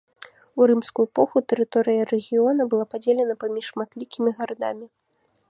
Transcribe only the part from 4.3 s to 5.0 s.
гарадамі.